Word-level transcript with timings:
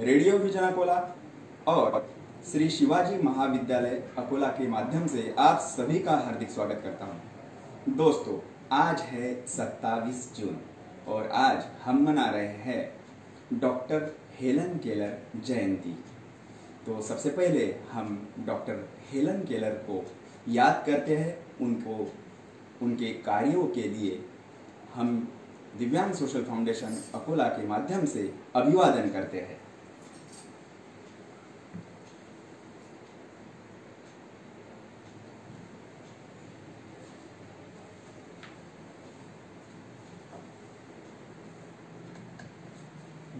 Radio 0.00 0.38
vision 0.38 0.60
Akola 0.60 0.94
और 1.68 2.08
श्री 2.50 2.68
शिवाजी 2.70 3.22
महाविद्यालय 3.22 4.02
अकोला 4.18 4.46
के 4.46 4.66
माध्यम 4.68 5.06
से 5.06 5.34
आप 5.38 5.58
सभी 5.58 5.98
का 5.98 6.16
हार्दिक 6.16 6.50
स्वागत 6.50 6.80
करता 6.84 7.04
हूँ। 7.04 7.94
दोस्तों, 7.96 8.38
आज 8.72 9.00
है 9.00 9.46
27 9.46 10.36
जून 10.36 10.58
और 11.08 11.28
आज 11.28 11.64
हम 11.84 12.02
मना 12.02 12.28
रहे 12.30 12.46
हैं 12.46 13.58
डॉक्टर 13.60 14.14
हेलन 14.40 14.78
केलर 14.78 15.18
जयंती। 15.44 15.96
तो 16.86 17.00
सबसे 17.02 17.30
पहले 17.30 17.74
हम 17.92 18.28
डॉक्टर 18.46 18.88
हेलन 19.10 19.44
केलर 19.44 19.70
को 19.70 20.04
याद 20.48 20.82
करते 20.86 21.16
हैं। 21.16 21.38
उनको, 21.60 22.12
उनके 22.82 23.12
कार्यों 23.22 23.66
के 23.66 23.82
लिए 23.82 24.24
हम 24.94 25.32
दिव्यांग 25.78 26.12
सोशल 26.14 26.44
फाउंडेशन 26.44 27.02
अकोला 27.14 27.48
के 27.48 27.66
माध्यम 27.66 28.04
से 28.04 28.34
अभिवादन 28.56 29.10
करते 29.10 29.40
हैं। 29.40 29.65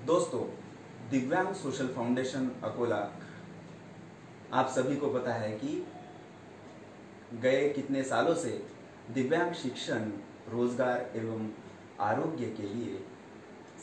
दोस्तों, 0.06 0.40
दिव्यांग 1.10 1.52
सोशल 1.54 1.86
फाउंडेशन 1.94 2.48
अकोला, 2.64 2.98
आप 4.52 4.68
सभी 4.68 4.96
को 4.96 5.08
पता 5.12 5.32
है 5.34 5.50
कि 5.52 5.70
गए 7.42 7.68
कितने 7.68 8.02
सालों 8.02 8.34
से 8.34 8.50
दिव्यांग 9.14 9.52
शिक्षण, 9.54 10.10
रोज़गार 10.50 11.10
एवं 11.16 11.48
आरोग्य 12.00 12.50
के 12.50 12.62
लिए 12.64 13.02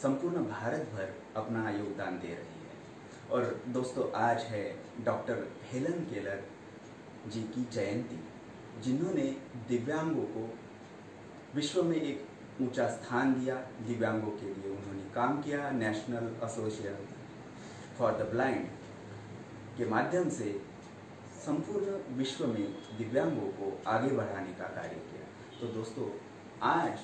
संपूर्ण 0.01 0.45
भारत 0.45 0.89
भर 0.93 1.13
अपना 1.37 1.69
योगदान 1.69 2.19
दे 2.19 2.27
रही 2.29 2.61
है। 2.61 3.29
और 3.31 3.61
दोस्तों, 3.69 4.09
आज 4.21 4.43
है 4.43 4.65
डॉक्टर 5.05 5.47
हेलन 5.71 6.05
केलर 6.05 6.43
जी 7.27 7.41
की 7.55 7.67
जयंती, 7.73 8.19
जिन्होंने 8.81 9.27
दिव्यांगों 9.69 10.25
को 10.35 10.49
विश्व 11.55 11.83
में 11.83 11.97
एक 11.97 12.27
ऊँचा 12.61 12.87
स्थान 12.89 13.33
दिया, 13.33 13.55
दिव्यांगों 13.87 14.31
के 14.31 14.53
लिए 14.53 14.77
उन्होंने 14.77 15.02
काम 15.15 15.41
किया 15.41 15.69
national 15.71 16.29
association 16.43 17.05
for 17.97 18.11
the 18.19 18.29
blind 18.31 18.67
के 19.77 19.85
माध्यम 19.89 20.29
से 20.29 20.49
संपूर्ण 21.45 21.97
विश्व 22.17 22.45
में 22.47 22.65
दिव्यांगों 22.97 23.47
को 23.59 23.71
आगे 23.89 24.09
बढ़ाने 24.17 24.53
का 24.53 24.67
कार्य 24.75 24.95
किया। 25.09 25.59
तो 25.59 25.67
दोस्तों, 25.73 26.09
आज 26.61 26.99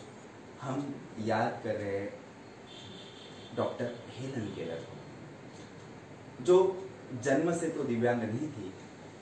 हम 0.61 0.93
याद 1.25 1.61
कर 1.63 1.75
रहे 1.75 1.99
हैं 1.99 3.55
डॉक्टर 3.55 3.95
हेलन 4.09 4.47
केलर 4.55 4.83
को, 4.83 6.43
जो 6.43 6.87
जन्म 7.23 7.53
से 7.53 7.69
तो 7.69 7.83
दिव्यांग 7.83 8.21
नहीं 8.23 8.47
थी, 8.49 8.73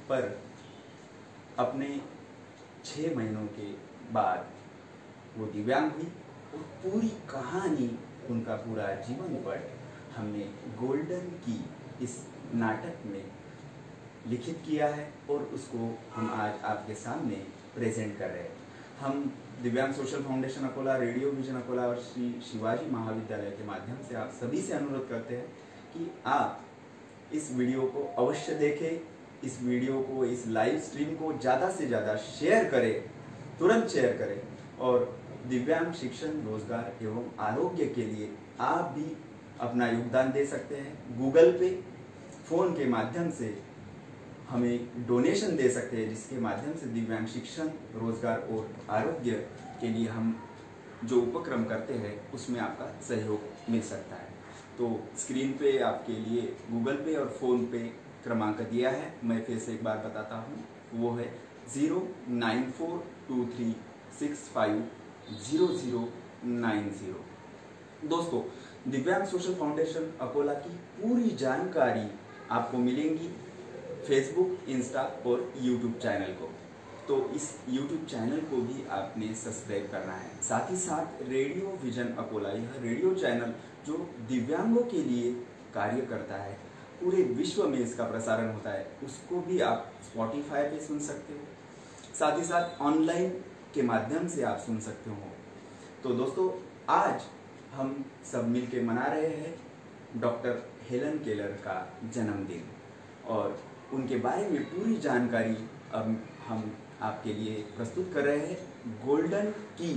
पर 0.09 0.41
अपने 1.59 2.01
छः 2.85 3.15
महीनों 3.15 3.45
के 3.55 3.71
बाद 4.13 4.47
वो 5.37 5.45
दिव्यांग 5.53 5.91
हुई 5.91 6.11
और 6.53 6.61
पूरी 6.83 7.09
कहानी 7.31 7.87
उनका 8.29 8.55
पूरा 8.57 8.87
जीवन 9.07 9.35
पर 9.45 9.69
हमने 10.15 10.45
गोल्डन 10.79 11.27
की 11.45 11.63
इस 12.03 12.17
नाटक 12.55 13.05
में 13.05 13.23
लिखित 14.27 14.61
किया 14.65 14.87
है 14.87 15.07
और 15.29 15.43
उसको 15.53 15.89
हम 16.15 16.29
आज 16.35 16.63
आपके 16.65 16.95
सामने 16.97 17.35
प्रेजेंट 17.75 18.17
कर 18.19 18.29
रहे 18.29 18.43
हैं। 18.43 18.55
हम 18.99 19.31
Divyang 19.63 19.93
social 19.93 20.23
foundation 20.23 20.65
Akola, 20.67 20.95
radio 20.97 21.29
vision 21.31 21.55
Akola 21.55 21.87
और 21.87 21.99
श्री 22.01 22.29
शिवाजी 22.43 22.89
महाविद्यालय 22.91 23.51
के 23.51 23.65
माध्यम 23.67 24.01
से 24.09 24.15
आप 24.15 24.31
सभी 24.39 24.61
से 24.61 24.73
अनुरोध 24.73 25.07
करते 25.09 25.35
हैं 25.35 25.45
कि 25.93 26.09
आप 26.27 26.63
इस 27.33 27.51
वीडियो 27.55 27.81
को 27.87 28.03
अवश्य 28.17 28.53
देखें, 28.55 28.99
इस 29.43 29.61
वीडियो 29.63 30.01
को, 30.01 30.25
इस 30.25 30.47
लाइव 30.47 30.79
स्ट्रीम 30.79 31.15
को 31.15 31.31
ज़्यादा 31.39 31.69
से 31.71 31.87
ज़्यादा 31.87 32.15
शेयर 32.17 32.69
करें, 32.71 32.93
तुरंत 33.59 33.87
शेयर 33.89 34.17
करें 34.17 34.41
और 34.79 35.17
दिव्यांग 35.49 35.91
शिक्षण, 35.93 36.41
रोज़गार 36.45 37.03
एवं 37.03 37.29
आरोग्य 37.41 37.85
के 37.87 38.05
लिए 38.05 38.29
आप 38.61 38.93
भी 38.97 39.05
अपना 39.61 39.87
योगदान 39.89 40.31
दे 40.31 40.45
सकते 40.45 40.75
हैं। 40.75 41.17
गूगल 41.17 41.51
पे 41.59 41.69
फ़ोन 42.49 42.73
के 42.73 42.85
माध्यम 42.87 43.29
से 43.31 43.57
हमें 44.49 45.05
डोनेशन 45.07 45.55
दे 45.57 45.69
सकते 45.69 45.97
हैं, 45.97 46.09
जिसके 46.09 46.39
माध्यम 46.39 46.73
से 46.73 46.87
दिव्यांग 46.87 47.27
शिक्षण, 47.27 47.69
रोज़गार 47.95 48.47
और 48.51 48.69
आरोग्य 48.91 49.31
के 49.81 49.87
लिए 49.87 50.07
हम 50.09 50.35
जो 51.03 51.21
उपक्रम 51.21 51.63
करते 51.65 51.93
हैं, 51.95 52.13
उसमें 52.33 52.59
आपका 52.59 52.85
सहयोग 53.07 53.71
मिल 53.71 53.81
सकता 53.83 54.15
है। 54.15 54.35
तो 54.77 54.89
स्क्रीन 55.17 55.51
पे 55.59 55.77
आपके 55.83 56.13
लिए 56.21 56.41
गूगल 56.71 56.95
पे 57.05 57.15
और 57.15 57.35
फ़ोन 57.39 57.65
पे 57.65 57.79
क्रमांक 58.23 58.61
दिया 58.61 58.89
है। 58.91 59.13
मैं 59.23 59.43
फिर 59.45 59.59
से 59.59 59.73
एक 59.73 59.83
बार 59.83 59.97
बताता 59.99 60.35
हूँ। 60.37 60.63
वो 60.93 61.11
है 61.15 61.27
zero 61.73 62.07
nine 62.29 62.69
four 62.71 63.03
two 63.27 63.45
three 63.47 63.75
six 64.19 64.47
five 64.49 64.87
zero 65.29 65.67
zero 65.69 66.07
nine 66.45 66.89
zero. 66.91 68.07
दोस्तों, 68.07 68.41
दिव्यांग 68.91 69.25
सोशल 69.25 69.53
फाउंडेशन 69.55 70.11
अकोला 70.21 70.53
की 70.55 70.69
पूरी 70.99 71.29
जानकारी 71.37 72.09
आपको 72.51 72.77
मिलेंगी 72.77 73.27
फेसबुक 74.07 74.69
इंस्टा 74.69 75.01
और 75.25 75.51
यूट्यूब 75.61 75.93
चैनल 75.93 76.33
को। 76.33 76.49
तो 77.07 77.17
इस 77.35 77.49
यूट्यूब 77.69 78.05
चैनल 78.05 78.39
को 78.43 78.61
भी 78.61 78.83
आपने 78.91 79.33
सब्सक्राइब 79.35 79.89
करना 79.91 80.13
है। 80.13 80.29
साथ 80.41 80.71
ही 80.71 80.77
साथ 80.77 81.21
रेडियो 81.23 81.77
विजन 81.83 82.13
अकोला, 82.17 82.49
यह 82.49 82.79
रेडियो 82.81 83.13
चैनल 83.15 83.53
जो 83.87 83.97
दिव्यांगों 84.29 84.83
के 84.83 85.03
लिए 85.03 85.31
कार्य 85.73 86.01
करता 86.01 86.35
है, 86.35 86.53
पूरे 87.01 87.23
विश्व 87.33 87.63
में 87.63 87.77
इसका 87.79 88.03
प्रसारण 88.03 88.53
होता 88.53 88.71
है, 88.71 88.87
उसको 89.03 89.41
भी 89.41 89.59
आप 89.61 89.91
स्पॉटिफाई 90.03 90.63
पे 90.63 90.79
सुन 90.85 90.99
सकते 90.99 91.33
हो। 91.33 92.15
साथ 92.15 92.37
ही 92.37 92.43
साथ 92.43 92.81
ऑनलाइन 92.81 93.29
के 93.77 93.83
माध्यम 93.83 94.27
से 94.27 94.43
आप 94.43 94.57
सुन 94.57 94.79
सकते 94.79 95.09
हो। 95.09 95.31
तो 96.03 96.09
दोस्तों, 96.15 96.49
आज 96.89 97.21
हम 97.73 98.05
सब 98.31 98.47
मिलके 98.47 98.81
मना 98.81 99.05
रहे 99.05 99.27
हैं 99.27 100.21
डॉक्टर 100.21 100.61
हेलन 100.89 101.17
केलर 101.17 101.51
का 101.65 101.75
जन्मदिन 102.13 102.63
और 103.27 103.59
उनके 103.93 104.15
बारे 104.17 104.49
में 104.49 104.63
पूरी 104.63 104.95
जानकारी 104.97 105.55
अब 105.93 106.17
हम 106.47 106.71
आपके 107.01 107.33
लिए 107.33 107.55
प्रस्तुत 107.77 108.11
कर 108.13 108.23
रहे 108.23 108.47
हैं 108.47 108.57
गोल्डन 109.05 109.51
की 109.81 109.91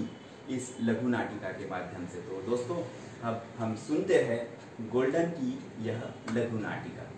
इस 0.56 0.74
लघु 0.80 1.08
नाटिका 1.08 1.48
के 1.48 1.68
माध्यम 1.70 2.06
से। 2.06 2.20
तो 2.20 2.42
दोस्तों, 2.42 2.76
अब 3.22 3.44
हम 3.58 3.74
सुनते 3.88 4.22
हैं 4.22 4.40
गोल्डन 4.92 5.30
की 5.30 5.58
यह 5.88 6.02
लघु 6.32 6.58
नाटिका। 6.58 7.09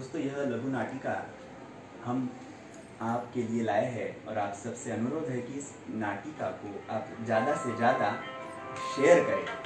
दोस्तों, 0.00 0.20
यह 0.20 0.36
लघु 0.48 0.68
नाटिका 0.68 1.14
हम 2.04 2.28
आपके 3.02 3.42
लिए 3.42 3.64
लाए 3.64 3.86
हैं 3.86 4.26
और 4.26 4.38
आप 4.38 4.54
सबसे 4.54 4.90
अनुरोध 4.90 5.28
है 5.28 5.40
कि 5.40 5.58
इस 5.58 5.66
नाटिका 5.96 6.46
को 6.60 6.72
आप 6.94 7.08
ज़्यादा 7.24 7.54
से 7.64 7.76
ज़्यादा 7.76 8.08
शेयर 8.94 9.24
करें। 9.24 9.59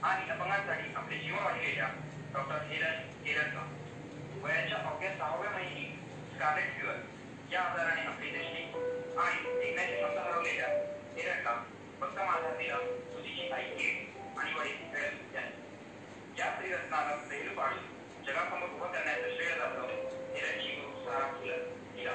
hari 0.00 0.24
Lapangan 0.24 0.64
Tadi 0.64 0.86
Amri 0.96 1.16
Jiwa 1.20 1.40
Malaysia, 1.46 1.88
Dr. 2.32 2.60
Hiran 2.68 3.68
वयाच्या 4.40 4.76
अवघ्या 4.88 5.10
सहाव्या 5.16 5.50
महिनी 5.50 5.84
स्कारलेट 6.34 6.68
फ्युअर 6.76 6.96
या 7.52 7.60
आजाराने 7.60 8.06
आपली 8.08 8.30
दृष्टी 8.30 8.62
आणि 9.20 9.58
देखण्याची 9.58 9.96
क्षमता 9.96 10.22
हरवलेल्या 10.22 10.68
हिरणला 11.16 11.52
भक्कम 12.00 12.28
आधार 12.28 12.56
दिला 12.58 12.78
सुधीची 13.12 13.50
आई 13.52 13.68
कीड 13.76 14.38
आणि 14.38 14.52
वडील 14.58 14.80
वेळत 14.94 16.38
या 16.38 16.50
त्रिरत्नाला 16.58 17.16
पहिलं 17.16 17.54
पाडून 17.54 18.24
जगासमोर 18.26 18.68
उभं 18.68 18.92
करण्याचं 18.92 19.36
श्रेय 19.36 19.54
जातं 19.58 19.86
हिरणची 20.34 20.74
गुरु 20.74 21.04
सहारा 21.04 21.26
फुलं 21.32 21.68
दिला 21.96 22.14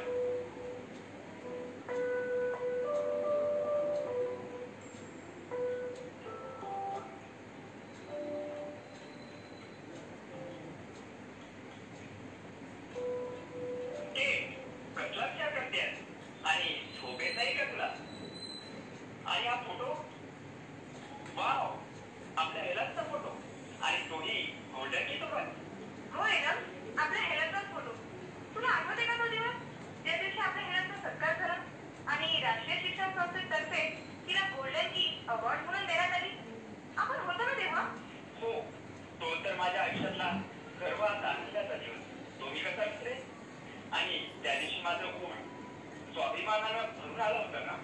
ना 46.88 47.76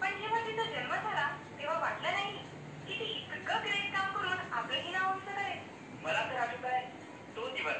पण 0.00 0.16
जेव्हा 0.18 0.38
तिचा 0.46 0.62
जन्म 0.64 0.94
झाला 0.94 1.26
तेव्हा 1.58 1.78
वाटलं 1.80 2.12
नाही 2.12 2.32
की 2.86 2.98
ती 2.98 3.04
इतकं 3.04 3.62
ग्रेट 3.64 3.92
काम 3.94 4.12
करून 4.12 4.52
आपलंही 4.52 4.92
नाव 4.92 5.12
उंच 5.12 5.24
करेल 5.26 5.58
मला 6.02 6.24
तर 6.30 6.38
आठवत 6.38 6.64
आहे 6.64 6.82
तो 7.36 7.48
दिवस 7.48 7.76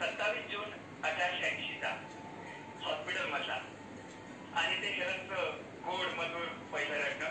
सत्तावीस 0.00 0.50
जून 0.50 0.70
अठराशे 1.02 1.46
ऐंशीचा 1.46 1.94
हॉस्पिटल 2.80 3.30
मधला 3.30 3.58
आणि 4.54 4.76
ते 4.82 4.94
शरद 4.96 5.32
गोड 5.84 6.06
मधुर 6.16 6.46
पहिलं 6.72 6.96
रत्न 6.96 7.26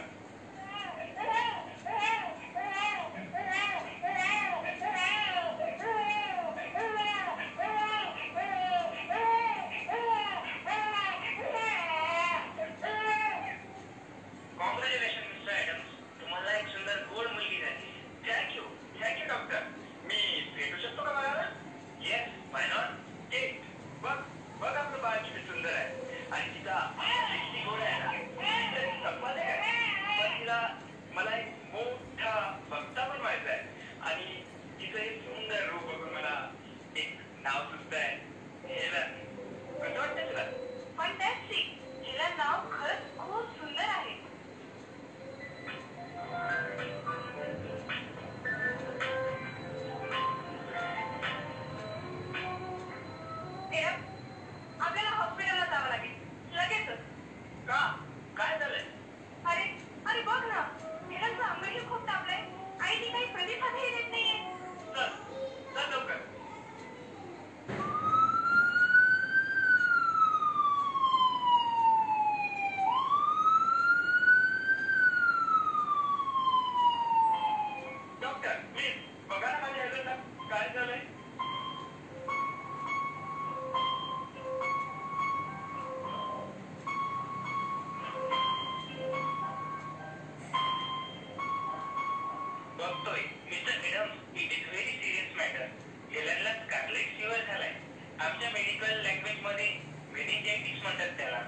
बघतोय. 92.99 93.21
Mister 93.49 93.77
madam 93.81 94.37
it 94.37 94.51
is 94.51 94.65
very 94.69 94.91
serious 94.91 95.35
matter 95.35 95.65
हेलनला 96.13 96.53
scarlet 96.53 97.15
fever 97.17 97.45
झालाय. 97.45 97.73
आमच्या 98.19 98.49
मेडिकल 98.49 98.99
लँग्वेजमध्ये 99.05 99.67
मेनिंजायटिस 100.11 100.81
म्हणतात 100.83 101.17
त्याला. 101.17 101.39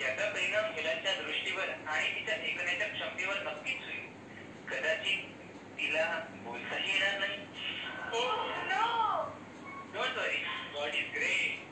याचा 0.00 0.28
परिणाम 0.30 0.64
हेलनच्या 0.72 1.14
दृष्टीवर 1.22 1.68
आणि 1.86 2.08
तिच्या 2.14 2.34
ऐकण्याच्या 2.34 2.88
क्षमतेवर 2.88 3.42
नक्कीच 3.42 3.82
होईल. 3.84 4.04
कदाचित 4.68 5.24
तिला 5.78 6.04
बोलताही 6.44 6.92
येणार 6.92 7.18
नाही. 7.18 7.38
हो 8.12 8.24
no 8.64 9.24
don't 9.94 10.18
worry 10.18 10.44
God 10.74 10.94
is 10.94 11.14
great 11.14 11.64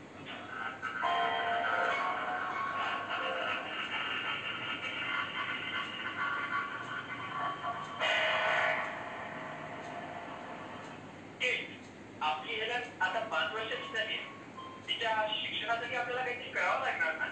तिच्या 15.04 15.26
शिक्षणासाठी 15.28 15.96
आपल्याला 15.96 16.22
काहीतरी 16.24 16.50
करावं 16.50 16.80
लागणार 16.80 17.14
ना? 17.14 17.24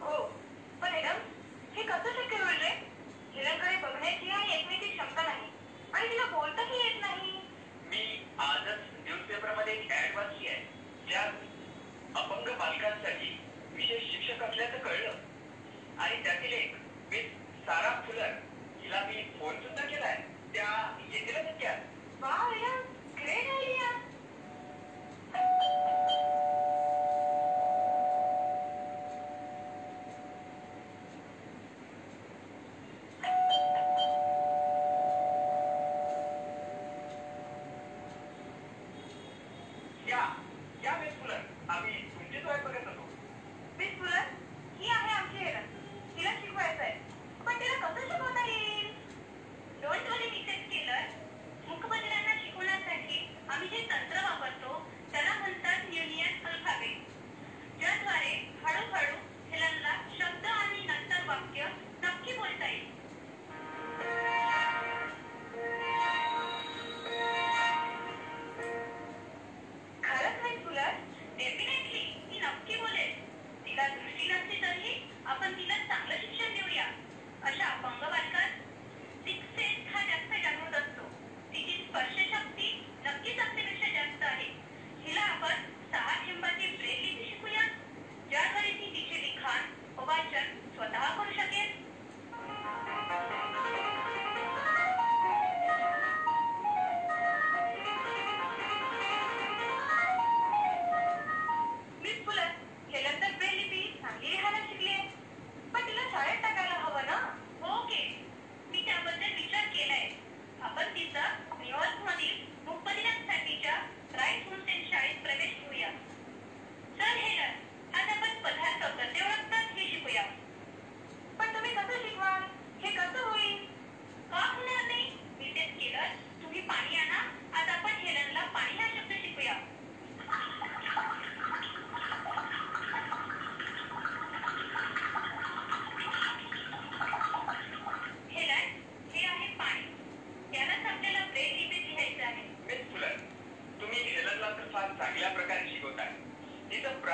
हो. 0.00 0.16
पण 0.82 0.92
मॅडम 0.92 1.18
हे 1.74 1.82
कसं 1.82 2.12
शक्य 2.12 2.36
होईल 2.36 2.58
रे? 2.60 2.70
हिरणकडे 3.32 3.76
बघण्याची 3.76 4.30
आणि 4.30 4.52
ऐकण्याची 4.52 4.88
क्षमता 4.88 5.22
नाही 5.22 5.50
आणि 5.94 6.08
तिला 6.08 6.24
बोलताही 6.24 6.78
येत 6.78 7.00
नाही. 7.00 7.30
मी 7.84 8.26
आजच 8.38 8.80
न्यूजपेपरमध्ये 9.04 9.74
एक 9.74 9.92
ऍड 9.92 10.16
वाचली 10.16 10.48
आहे. 10.48 10.62
ज्यात 11.08 12.16
अपंग 12.16 12.58
बालकांसाठी 12.58 13.38
विशेष 13.72 14.10
शिक्षक 14.12 14.42
असल्याचं 14.42 14.78
कळलं. 14.78 15.12
आणि 15.98 16.22
त्यातील 16.24 16.52
एक 16.52 16.74
मिस 17.10 17.30
सारा 17.66 17.99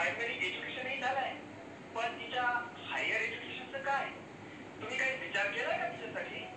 प्रायमरी 0.07 0.47
एज्युकेशनही 0.47 1.01
झालंय. 1.01 1.33
पण 1.95 2.19
तिच्या 2.19 2.43
हायर 2.77 3.21
एज्युकेशनचं 3.21 3.79
काय? 3.79 4.05
तुम्ही 4.81 4.99
काही 4.99 5.17
विचार 5.17 5.47
केलाय 5.47 5.79
का 5.79 5.89
तिच्यासाठी? 5.89 6.56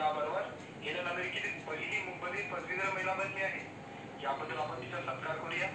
त्याबरोबर 0.00 0.42
गेल्या 0.84 1.10
अमेरिकेतील 1.10 1.58
पहिली 1.60 1.98
मुंबईतील 2.02 2.52
पदवीधर 2.52 2.92
महिला 2.94 3.14
बनली 3.14 3.42
आहे. 3.42 3.60
याबद्दल 4.22 4.56
आपण 4.56 4.80
तिचा 4.82 5.00
सत्कार 5.00 5.36
करूया. 5.36 5.68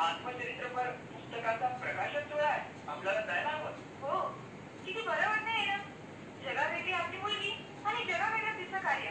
आत्मचरित्रपर 0.00 0.90
पुस्तकाचा 0.90 1.68
प्रकाशन 1.68 2.20
सोहळा 2.20 2.48
आहे 2.48 2.90
आपल्याला 2.90 3.20
जायला 3.20 3.48
हवं. 3.48 3.70
हो. 4.00 4.20
किती 4.86 5.00
बरं 5.00 5.28
वाटतं 5.28 5.58
येणं 5.58 5.78
जगावेगळी 6.44 6.92
आपली 6.92 7.18
मुलगी 7.18 7.66
आणि 7.86 8.04
जगावेगळं 8.04 8.58
तिचं 8.58 8.78
कार्य. 8.78 9.10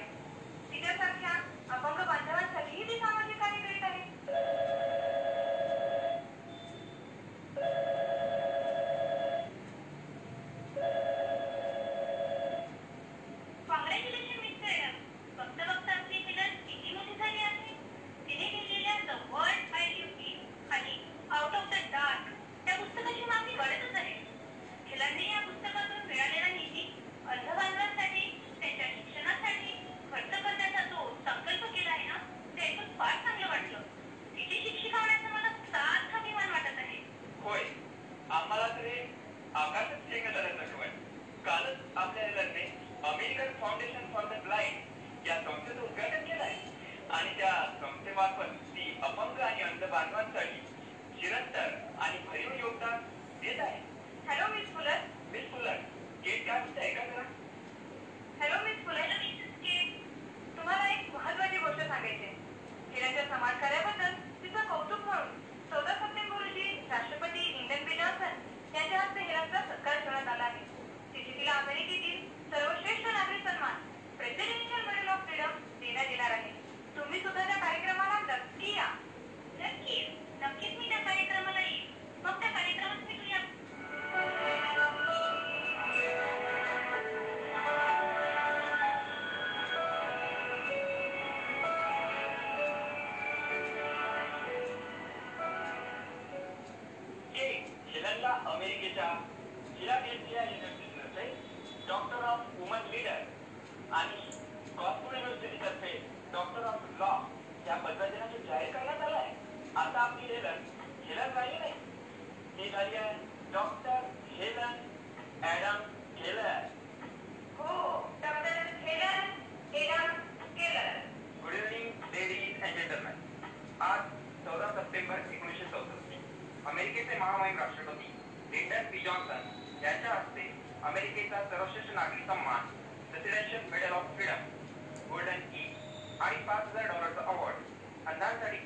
तिच्यासारख्या 0.71 1.31
अपंग 1.75 2.05
बांधवांसाठीही 2.05 2.83
ती 2.83 2.99
सामान्य 2.99 3.26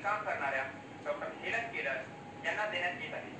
काम 0.02 0.24
करणाऱ्या 0.24 0.62
डॉक्टर 1.04 1.28
हेलन 1.42 1.68
केलर 1.72 1.96
यांना 2.44 2.66
देण्यात 2.66 3.02
येत 3.02 3.14
आहे. 3.14 3.30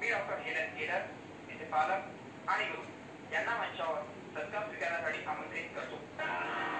मी 0.00 0.10
डॉक्टर 0.10 0.38
हेलन 0.38 0.74
केलर 0.78 1.06
तिचे 1.48 1.64
पालक 1.64 2.48
आणि 2.50 2.64
गुरु 2.64 3.34
यांना 3.34 3.56
मंचावर 3.56 4.00
सत्कार 4.34 4.66
स्वीकारण्यासाठी 4.66 5.24
आमंत्रित 5.24 5.68
करतो. 5.76 6.73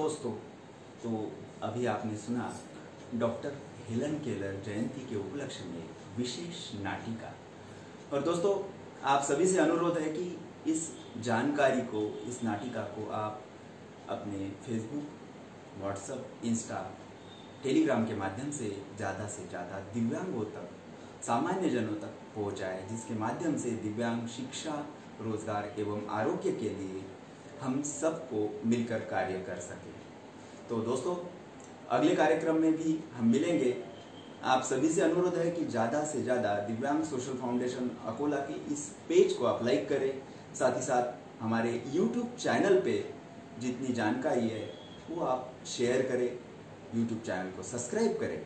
दोस्तों 0.00 0.30
तो 1.00 1.10
अभी 1.62 1.86
आपने 1.86 2.16
सुना, 2.16 2.44
डॉक्टर 3.14 3.56
हेलन 3.88 4.14
केलर 4.18 4.54
जयंती 4.66 5.00
के 5.08 5.16
उपलक्ष्य 5.16 5.64
में 5.64 5.82
विशेष 6.16 6.60
नाटिका। 6.82 7.32
और 8.12 8.22
दोस्तों, 8.22 8.52
आप 9.04 9.22
सभी 9.22 9.46
से 9.46 9.58
अनुरोध 9.58 9.98
है 9.98 10.08
कि 10.12 10.24
इस 10.66 10.88
जानकारी 11.24 11.80
को, 11.92 12.00
इस 12.28 12.42
नाटिका 12.44 12.82
को 12.94 13.10
आप 13.12 13.42
अपने 14.08 14.48
फेसबुक, 14.66 15.04
व्हाट्सएप, 15.80 16.26
इंस्टा, 16.44 16.80
टेलीग्राम 17.62 18.06
के 18.06 18.16
माध्यम 18.16 18.50
से 18.50 18.70
ज़्यादा 18.96 19.28
से 19.28 19.46
ज़्यादा 19.48 19.80
दिव्यांगों 19.94 20.44
तक, 20.56 20.68
सामान्य 21.26 21.70
जनों 21.70 22.00
तक 22.00 22.18
पहुँचाए, 22.36 22.86
जिसके 22.90 23.18
माध्यम 23.18 23.56
से 23.58 23.70
दिव्यांग 23.86 24.26
शिक्षा, 24.38 24.84
रोज़गार 25.22 25.74
एवं 25.78 26.06
आरोग्य 26.18 26.52
के 26.52 26.68
लिए 26.76 27.04
हम 27.62 27.82
सबको 27.82 28.48
मिलकर 28.66 28.98
कार्य 29.10 29.38
कर 29.46 29.60
सकें। 29.60 29.92
तो 30.68 30.76
दोस्तों, 30.82 31.14
अगले 31.90 32.14
कार्यक्रम 32.14 32.56
में 32.56 32.76
भी 32.76 32.98
हम 33.14 33.26
मिलेंगे। 33.26 33.76
आप 34.44 34.62
सभी 34.62 34.88
से 34.88 35.00
अनुरोध 35.02 35.34
है 35.34 35.50
कि 35.50 35.64
ज़्यादा 35.66 36.02
से 36.04 36.22
ज़्यादा 36.22 36.54
दिव्यांग 36.66 37.02
सोशल 37.04 37.38
फाउंडेशन 37.38 37.90
अकोला 38.06 38.36
के 38.46 38.54
इस 38.74 38.86
पेज 39.08 39.32
को 39.32 39.46
आप 39.46 39.64
लाइक 39.64 39.88
करें। 39.88 40.12
साथ 40.54 40.76
ही 40.76 40.82
साथ 40.82 41.42
हमारे 41.42 41.82
यूट्यूब 41.88 42.36
चैनल 42.38 42.80
पे 42.80 42.94
जितनी 43.60 43.94
जानकारी 43.94 44.48
है, 44.48 44.64
वो 45.10 45.24
आप 45.24 45.52
शेयर 45.68 46.02
करें, 46.02 46.30
यूट्यूब 46.94 47.20
चैनल 47.20 47.50
को 47.50 47.62
सब्सक्राइब 47.62 48.16
करें। 48.20 48.42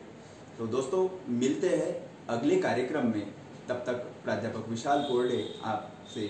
तो 0.57 0.67
दोस्तों, 0.67 1.07
मिलते 1.31 1.69
हैं 1.69 1.95
अगले 2.29 2.59
कार्यक्रम 2.59 3.07
में। 3.07 3.33
तब 3.69 3.83
तक 3.87 4.05
प्राध्यापक 4.23 4.67
विशाल 4.69 5.01
कोरडे 5.03 5.43
आपसे 5.65 6.29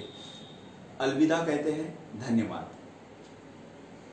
अलविदा 1.01 1.43
कहते 1.45 1.71
हैं। 1.71 2.19
धन्यवाद। 2.19 2.74